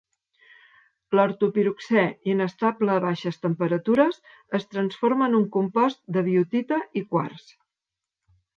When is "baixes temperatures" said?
3.03-4.19